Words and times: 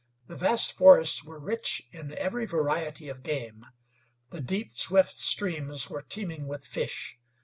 The 0.25 0.35
vast 0.35 0.73
forests 0.73 1.23
were 1.23 1.37
rich 1.37 1.83
in 1.91 2.17
every 2.17 2.47
variety 2.47 3.07
of 3.07 3.21
game; 3.21 3.61
the 4.31 4.41
deep, 4.41 4.71
swift 4.73 5.13
streams 5.13 5.91
were 5.91 6.01
teeming 6.01 6.47
with 6.47 6.65
fish. 6.65 7.19